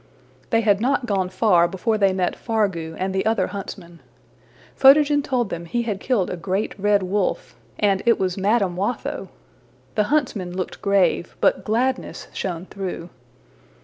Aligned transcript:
They 0.49 0.61
had 0.61 0.81
not 0.81 1.05
gone 1.05 1.29
far 1.29 1.67
before 1.67 1.95
they 1.95 2.11
met 2.11 2.35
Fargu 2.35 2.95
and 2.97 3.13
the 3.13 3.23
other 3.23 3.45
huntsmen. 3.45 3.99
Photogen 4.75 5.21
told 5.21 5.51
them 5.51 5.65
he 5.65 5.83
had 5.83 5.99
killed 5.99 6.31
a 6.31 6.35
great 6.35 6.73
red 6.79 7.03
wolf, 7.03 7.55
and 7.77 8.01
it 8.07 8.17
was 8.19 8.35
Madame 8.35 8.75
Watho. 8.75 9.29
The 9.93 10.05
huntsmen 10.05 10.57
looked 10.57 10.81
grave, 10.81 11.37
but 11.39 11.63
gladness 11.63 12.29
shone 12.33 12.65
through. 12.65 13.09